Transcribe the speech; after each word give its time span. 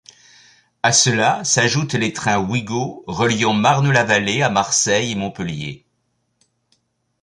À 0.81 0.93
cela 0.93 1.43
s'ajoutent 1.43 1.93
les 1.93 2.11
trains 2.11 2.39
Ouigo, 2.39 3.03
reliant 3.05 3.53
Marne-la-Vallée 3.53 4.41
à 4.41 4.49
Marseille 4.49 5.11
et 5.11 5.15
Montpellier. 5.15 5.85